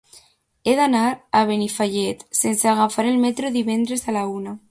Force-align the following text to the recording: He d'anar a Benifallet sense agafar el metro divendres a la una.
He 0.69 0.73
d'anar 0.79 1.01
a 1.39 1.41
Benifallet 1.49 2.25
sense 2.41 2.71
agafar 2.73 3.07
el 3.13 3.21
metro 3.29 3.55
divendres 3.61 4.05
a 4.13 4.17
la 4.19 4.27
una. 4.41 4.59